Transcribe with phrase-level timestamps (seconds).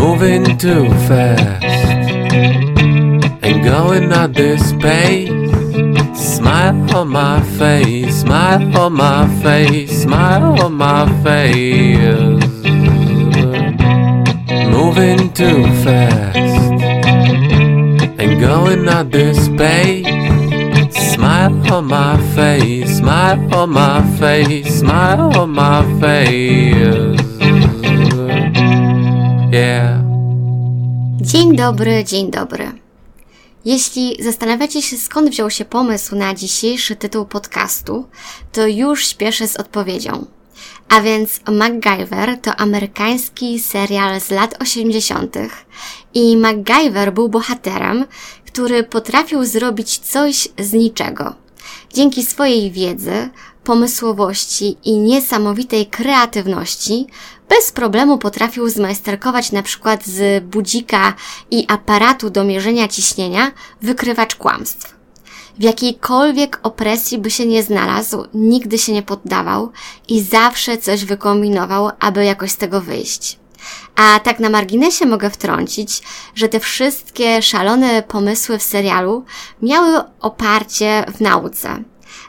[0.00, 1.62] moving too fast
[3.44, 5.28] and going at this pace.
[6.18, 12.16] Smile on my face, smile on my face, smile on my face.
[14.76, 16.36] Moving too fast
[18.20, 20.06] and going at this pace.
[21.14, 27.19] Smile on my face, smile on my face, smile on my face.
[29.52, 30.00] Yeah.
[31.20, 32.72] Dzień dobry, dzień dobry.
[33.64, 38.06] Jeśli zastanawiacie się, skąd wziął się pomysł na dzisiejszy tytuł podcastu,
[38.52, 40.26] to już śpieszę z odpowiedzią.
[40.88, 45.36] A więc MacGyver to amerykański serial z lat 80.
[46.14, 48.04] i MacGyver był bohaterem,
[48.46, 51.34] który potrafił zrobić coś z niczego.
[51.94, 53.28] Dzięki swojej wiedzy,
[53.64, 57.06] pomysłowości i niesamowitej kreatywności
[57.50, 61.14] bez problemu potrafił zmajsterkować na przykład z budzika
[61.50, 64.94] i aparatu do mierzenia ciśnienia wykrywacz kłamstw.
[65.58, 69.72] W jakiejkolwiek opresji by się nie znalazł, nigdy się nie poddawał
[70.08, 73.38] i zawsze coś wykombinował, aby jakoś z tego wyjść.
[73.96, 76.02] A tak na marginesie mogę wtrącić,
[76.34, 79.24] że te wszystkie szalone pomysły w serialu
[79.62, 81.82] miały oparcie w nauce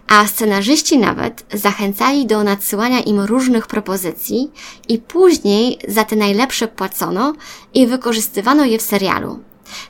[0.08, 4.52] a scenarzyści nawet zachęcali do nadsyłania im różnych propozycji
[4.88, 7.34] i później za te najlepsze płacono
[7.74, 9.40] i wykorzystywano je w serialu.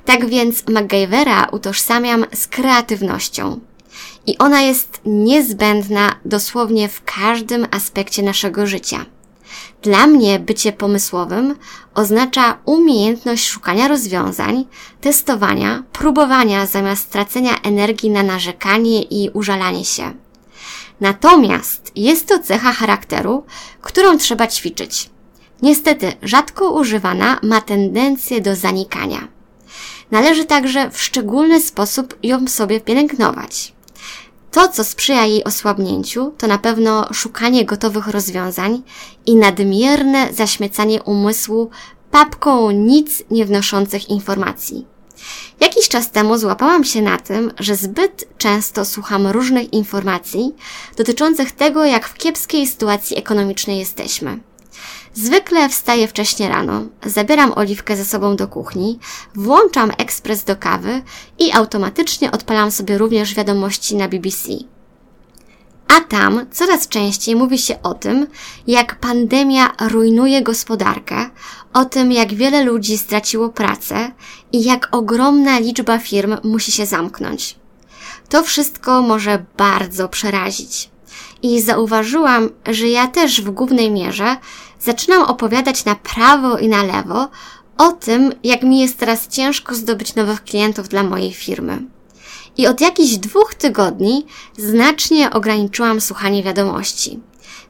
[0.06, 3.60] Tak więc MacGyvera utożsamiam z kreatywnością.
[4.28, 9.06] I ona jest niezbędna dosłownie w każdym aspekcie naszego życia.
[9.82, 11.56] Dla mnie bycie pomysłowym
[11.94, 14.66] oznacza umiejętność szukania rozwiązań,
[15.02, 20.14] testowania, próbowania zamiast tracenia energii na narzekanie i użalanie się.
[21.02, 23.44] Natomiast jest to cecha charakteru,
[23.82, 25.10] którą trzeba ćwiczyć.
[25.62, 29.28] Niestety, rzadko używana ma tendencję do zanikania.
[30.12, 33.74] Należy także w szczególny sposób ją sobie pielęgnować.
[34.52, 38.84] To, co sprzyja jej osłabnięciu, to na pewno szukanie gotowych rozwiązań
[39.26, 41.70] i nadmierne zaśmiecanie umysłu
[42.12, 44.86] papką nic nie wnoszących informacji.
[45.60, 50.56] Jakiś czas temu złapałam się na tym, że zbyt często słucham różnych informacji
[50.98, 54.40] dotyczących tego, jak w kiepskiej sytuacji ekonomicznej jesteśmy.
[55.14, 59.00] Zwykle wstaję wcześnie rano, zabieram oliwkę ze sobą do kuchni,
[59.36, 61.02] włączam ekspres do kawy
[61.40, 64.50] i automatycznie odpalam sobie również wiadomości na BBC.
[65.88, 68.28] A tam coraz częściej mówi się o tym,
[68.68, 71.30] jak pandemia rujnuje gospodarkę,
[71.74, 74.12] o tym, jak wiele ludzi straciło pracę
[74.52, 77.56] i jak ogromna liczba firm musi się zamknąć.
[78.30, 80.90] To wszystko może bardzo przerazić.
[81.44, 84.38] I zauważyłam, że ja też w głównej mierze
[84.80, 87.28] zaczynam opowiadać na prawo i na lewo
[87.78, 91.84] o tym, jak mi jest teraz ciężko zdobyć nowych klientów dla mojej firmy.
[92.58, 94.26] I od jakichś dwóch tygodni
[94.58, 97.20] znacznie ograniczyłam słuchanie wiadomości.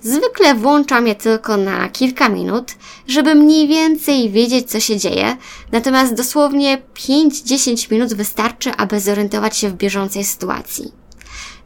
[0.01, 2.71] Zwykle włączam je tylko na kilka minut,
[3.07, 5.37] żeby mniej więcej wiedzieć, co się dzieje,
[5.71, 11.00] natomiast dosłownie 5-10 minut wystarczy, aby zorientować się w bieżącej sytuacji.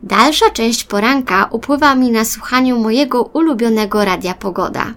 [0.03, 4.93] Dalsza część poranka upływa mi na słuchaniu mojego ulubionego radia Pogoda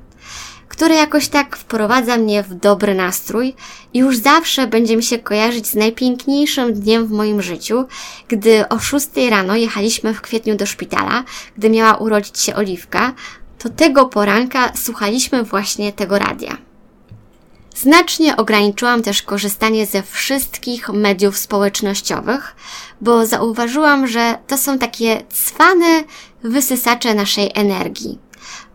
[0.78, 3.54] które jakoś tak wprowadza mnie w dobry nastrój
[3.94, 7.84] i już zawsze będzie mi się kojarzyć z najpiękniejszym dniem w moim życiu,
[8.28, 11.24] gdy o 6 rano jechaliśmy w kwietniu do szpitala,
[11.56, 13.12] gdy miała urodzić się Oliwka,
[13.58, 16.67] to tego poranka słuchaliśmy właśnie tego radia.
[17.80, 22.56] Znacznie ograniczyłam też korzystanie ze wszystkich mediów społecznościowych,
[23.00, 26.04] bo zauważyłam, że to są takie cwane
[26.42, 28.18] wysysacze naszej energii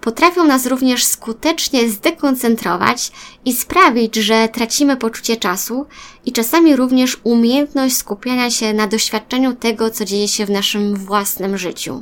[0.03, 3.11] potrafią nas również skutecznie zdekoncentrować
[3.45, 5.85] i sprawić, że tracimy poczucie czasu
[6.25, 11.57] i czasami również umiejętność skupiania się na doświadczeniu tego, co dzieje się w naszym własnym
[11.57, 12.01] życiu.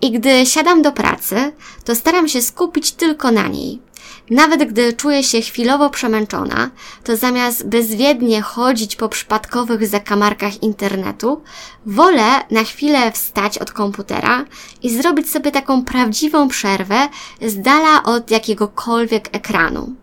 [0.00, 1.52] I gdy siadam do pracy,
[1.84, 3.85] to staram się skupić tylko na niej.
[4.30, 6.70] Nawet gdy czuję się chwilowo przemęczona,
[7.04, 11.42] to zamiast bezwiednie chodzić po przypadkowych zakamarkach internetu,
[11.86, 14.44] wolę na chwilę wstać od komputera
[14.82, 17.08] i zrobić sobie taką prawdziwą przerwę
[17.42, 19.94] z dala od jakiegokolwiek ekranu.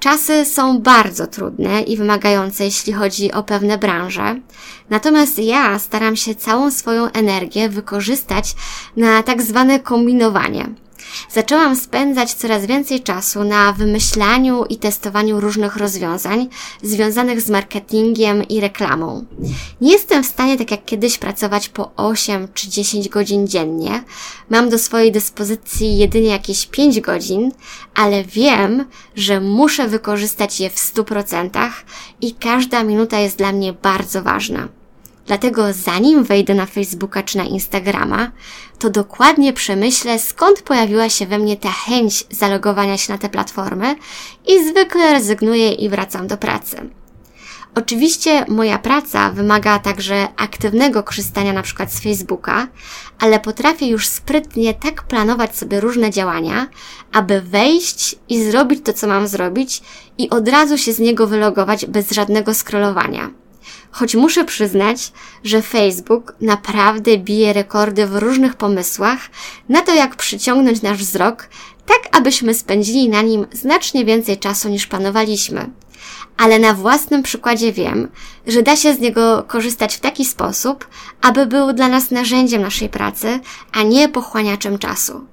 [0.00, 4.40] Czasy są bardzo trudne i wymagające, jeśli chodzi o pewne branże.
[4.90, 8.54] Natomiast ja staram się całą swoją energię wykorzystać
[8.96, 10.68] na tak zwane kombinowanie–
[11.30, 16.48] Zaczęłam spędzać coraz więcej czasu na wymyślaniu i testowaniu różnych rozwiązań
[16.82, 19.26] związanych z marketingiem i reklamą.
[19.80, 24.04] Nie jestem w stanie tak jak kiedyś pracować po 8 czy 10 godzin dziennie.
[24.50, 27.52] Mam do swojej dyspozycji jedynie jakieś 5 godzin,
[27.94, 28.84] ale wiem,
[29.16, 31.70] że muszę wykorzystać je w 100%
[32.20, 34.68] i każda minuta jest dla mnie bardzo ważna.
[35.26, 38.30] Dlatego zanim wejdę na Facebooka czy na Instagrama,
[38.78, 43.96] to dokładnie przemyślę, skąd pojawiła się we mnie ta chęć zalogowania się na te platformy
[44.46, 46.90] i zwykle rezygnuję i wracam do pracy.
[47.74, 52.68] Oczywiście moja praca wymaga także aktywnego korzystania na przykład z Facebooka,
[53.18, 56.66] ale potrafię już sprytnie tak planować sobie różne działania,
[57.12, 59.82] aby wejść i zrobić to, co mam zrobić
[60.18, 63.30] i od razu się z niego wylogować bez żadnego scrollowania.
[63.90, 65.12] Choć muszę przyznać,
[65.44, 69.18] że Facebook naprawdę bije rekordy w różnych pomysłach
[69.68, 71.48] na to, jak przyciągnąć nasz wzrok,
[71.86, 75.70] tak abyśmy spędzili na nim znacznie więcej czasu niż planowaliśmy.
[76.36, 78.08] Ale na własnym przykładzie wiem,
[78.46, 80.88] że da się z niego korzystać w taki sposób,
[81.22, 83.40] aby był dla nas narzędziem naszej pracy,
[83.72, 85.26] a nie pochłaniaczem czasu.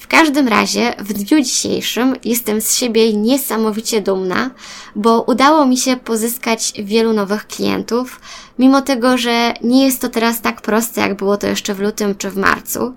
[0.00, 4.50] W każdym razie w dniu dzisiejszym jestem z siebie niesamowicie dumna,
[4.96, 8.20] bo udało mi się pozyskać wielu nowych klientów,
[8.60, 12.14] mimo tego, że nie jest to teraz tak proste, jak było to jeszcze w lutym
[12.14, 12.94] czy w marcu.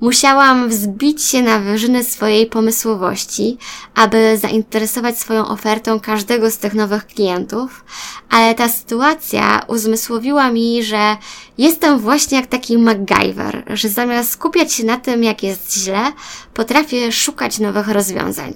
[0.00, 3.58] Musiałam wzbić się na wyżyny swojej pomysłowości,
[3.94, 7.84] aby zainteresować swoją ofertą każdego z tych nowych klientów,
[8.30, 11.16] ale ta sytuacja uzmysłowiła mi, że
[11.58, 16.12] jestem właśnie jak taki MacGyver, że zamiast skupiać się na tym, jak jest źle,
[16.54, 18.54] potrafię szukać nowych rozwiązań.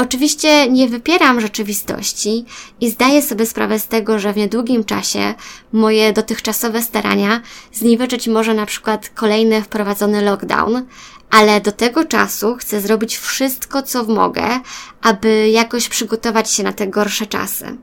[0.00, 2.44] Oczywiście nie wypieram rzeczywistości
[2.80, 5.34] i zdaję sobie sprawę z tego, że w niedługim czasie
[5.72, 7.40] moje dotychczasowe starania
[7.72, 10.86] zniweczyć może na przykład kolejny wprowadzony lockdown,
[11.30, 14.60] ale do tego czasu chcę zrobić wszystko, co mogę,
[15.02, 17.76] aby jakoś przygotować się na te gorsze czasy.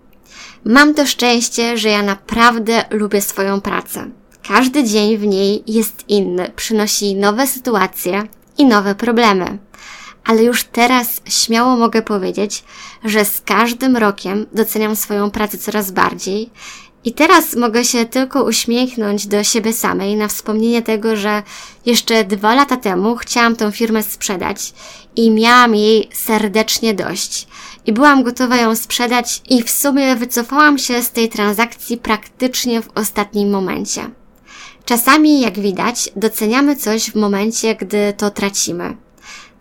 [0.66, 4.10] Mam to szczęście, że ja naprawdę lubię swoją pracę.
[4.48, 8.24] Każdy dzień w niej jest inny, przynosi nowe sytuacje
[8.58, 9.58] i nowe problemy
[10.26, 12.64] ale już teraz śmiało mogę powiedzieć,
[13.04, 16.50] że z każdym rokiem doceniam swoją pracę coraz bardziej
[17.06, 21.44] i teraz mogę się tylko uśmiechnąć do siebie samej na wspomnienie tego, że
[21.86, 24.74] jeszcze dwa lata temu chciałam tą firmę sprzedać
[25.16, 27.48] i miałam jej serdecznie dość.
[27.86, 32.90] I byłam gotowa ją sprzedać i w sumie wycofałam się z tej transakcji praktycznie w
[32.96, 34.10] ostatnim momencie.
[34.86, 39.05] Czasami, jak widać, doceniamy coś w momencie, gdy to tracimy.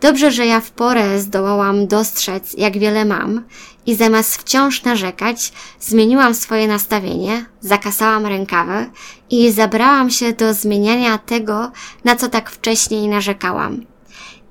[0.05, 3.45] Dobrze, że ja w porę zdołałam dostrzec, jak wiele mam
[3.87, 8.91] i zamiast wciąż narzekać, zmieniłam swoje nastawienie, zakasałam rękawy
[9.31, 11.71] i zabrałam się do zmieniania tego,
[12.05, 13.85] na co tak wcześniej narzekałam.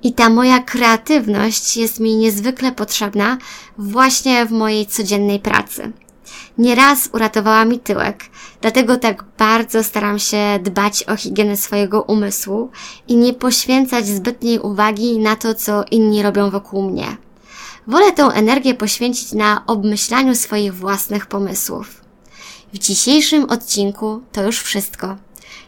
[0.02, 3.38] I ta moja kreatywność jest mi niezwykle potrzebna
[3.78, 5.92] właśnie w mojej codziennej pracy.
[6.58, 8.24] Nieraz uratowała mi tyłek,
[8.60, 12.70] dlatego tak bardzo staram się dbać o higienę swojego umysłu
[13.08, 17.16] i nie poświęcać zbytniej uwagi na to, co inni robią wokół mnie.
[17.86, 22.00] Wolę tę energię poświęcić na obmyślaniu swoich własnych pomysłów.
[22.72, 25.16] W dzisiejszym odcinku to już wszystko.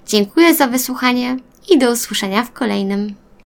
[0.06, 1.36] Dziękuję za wysłuchanie
[1.68, 3.14] i do usłyszenia w kolejnym.